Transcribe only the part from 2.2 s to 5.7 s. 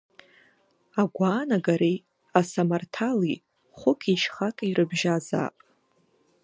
асамарҭали хәыкишьхаки рыбжьазаап.